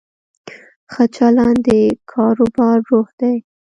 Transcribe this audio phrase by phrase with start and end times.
[0.91, 1.67] ښه چلند د
[2.11, 3.35] کاروبار روح دی.